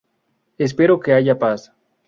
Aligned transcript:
Espero 0.57 0.99
que 0.99 1.13
haya 1.13 1.37
paz". 1.37 1.71